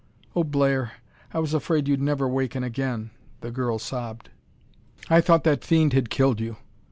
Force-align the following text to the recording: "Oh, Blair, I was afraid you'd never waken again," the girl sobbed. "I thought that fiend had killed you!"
"Oh, 0.35 0.43
Blair, 0.43 0.93
I 1.31 1.37
was 1.37 1.53
afraid 1.53 1.87
you'd 1.87 2.01
never 2.01 2.27
waken 2.27 2.63
again," 2.63 3.11
the 3.41 3.51
girl 3.51 3.77
sobbed. 3.77 4.31
"I 5.11 5.21
thought 5.21 5.43
that 5.43 5.63
fiend 5.63 5.93
had 5.93 6.09
killed 6.09 6.39
you!" 6.39 6.57